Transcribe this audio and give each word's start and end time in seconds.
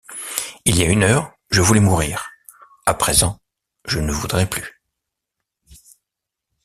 Il 0.65 0.75
y 0.77 0.81
a 0.81 0.87
une 0.89 1.03
heure, 1.03 1.31
je 1.51 1.61
voulais 1.61 1.79
mourir, 1.79 2.31
à 2.87 2.95
présent 2.95 3.39
je 3.85 3.99
ne 3.99 4.11
voudrais 4.11 4.49
plus. 4.49 4.81